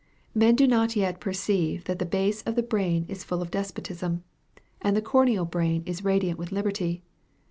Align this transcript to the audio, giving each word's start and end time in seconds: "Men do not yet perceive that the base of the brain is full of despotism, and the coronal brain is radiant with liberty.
"Men 0.33 0.55
do 0.55 0.65
not 0.65 0.95
yet 0.95 1.19
perceive 1.19 1.83
that 1.83 1.99
the 1.99 2.07
base 2.07 2.41
of 2.41 2.55
the 2.55 2.63
brain 2.63 3.05
is 3.07 3.23
full 3.23 3.39
of 3.39 3.51
despotism, 3.51 4.23
and 4.81 4.97
the 4.97 4.99
coronal 5.03 5.45
brain 5.45 5.83
is 5.85 6.03
radiant 6.03 6.39
with 6.39 6.51
liberty. 6.51 7.03